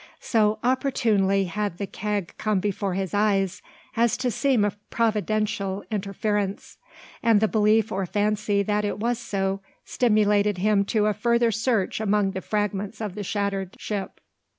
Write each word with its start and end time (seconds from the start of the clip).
So 0.19 0.57
opportunely 0.63 1.43
had 1.43 1.77
the 1.77 1.85
keg 1.85 2.33
come 2.39 2.59
before 2.59 2.95
his 2.95 3.13
eyes 3.13 3.61
as 3.95 4.17
to 4.17 4.31
seem 4.31 4.65
a 4.65 4.71
Providential 4.89 5.83
interference; 5.91 6.79
and 7.21 7.39
the 7.39 7.47
belief 7.47 7.91
or 7.91 8.07
fancy 8.07 8.63
that 8.63 8.83
it 8.83 8.97
was 8.97 9.19
so 9.19 9.61
stimulated 9.85 10.57
him 10.57 10.85
to 10.85 11.05
a 11.05 11.13
further 11.13 11.51
search 11.51 12.01
among 12.01 12.31
the 12.31 12.41
fragments 12.41 12.99
of 12.99 13.13
the 13.13 13.21
shattered 13.23 13.75
ship. 13.77 14.19